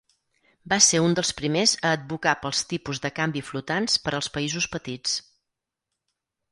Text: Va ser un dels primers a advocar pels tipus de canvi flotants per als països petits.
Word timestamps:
Va 0.71 0.79
ser 0.85 1.01
un 1.07 1.11
dels 1.19 1.33
primers 1.41 1.73
a 1.89 1.91
advocar 1.97 2.33
pels 2.45 2.63
tipus 2.73 3.03
de 3.05 3.13
canvi 3.21 3.45
flotants 3.51 4.01
per 4.07 4.19
als 4.21 4.35
països 4.39 4.71
petits. 4.77 5.17